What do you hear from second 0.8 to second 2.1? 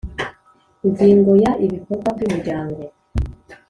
Ingingo ya ibikorwa